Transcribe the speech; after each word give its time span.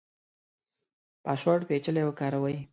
پاسورډ 1.23 1.61
پیچلی 1.69 2.01
کاروئ؟ 2.19 2.57